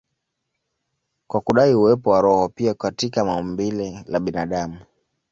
kwa 1.27 1.41
kudai 1.41 1.75
uwepo 1.75 2.09
wa 2.09 2.21
roho 2.21 2.49
pia 2.49 2.73
katika 2.73 3.23
umbile 3.23 4.03
la 4.07 4.19
binadamu. 4.19 4.79